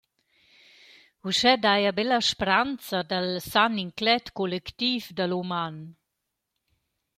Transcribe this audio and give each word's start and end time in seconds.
Uschè 1.27 1.53
daja 1.63 1.91
be 1.97 2.03
la 2.07 2.19
spranza 2.29 2.97
dal 3.09 3.29
san 3.51 3.73
inclet 3.85 4.25
collectiv 4.37 5.01
da 5.17 5.25
l’uman. 5.29 5.75